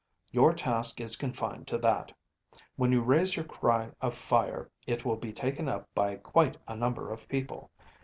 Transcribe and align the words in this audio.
Your 0.31 0.51
task 0.53 0.99
is 0.99 1.15
confined 1.15 1.67
to 1.67 1.77
that. 1.77 2.11
When 2.75 2.91
you 2.91 3.01
raise 3.03 3.35
your 3.37 3.45
cry 3.45 3.91
of 4.01 4.15
fire, 4.15 4.67
it 4.87 5.05
will 5.05 5.15
be 5.15 5.31
taken 5.31 5.69
up 5.69 5.87
by 5.93 6.15
quite 6.15 6.57
a 6.67 6.75
number 6.75 7.11
of 7.13 7.29
people. 7.29 7.69